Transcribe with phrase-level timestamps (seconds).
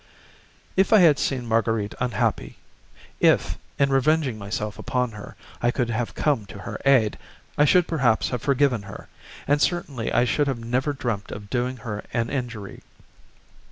[0.75, 2.57] If I had seen Marguerite unhappy,
[3.19, 7.19] if, in revenging myself upon her, I could have come to her aid,
[7.55, 9.09] I should perhaps have forgiven her,
[9.47, 12.81] and certainly I should have never dreamt of doing her an injury.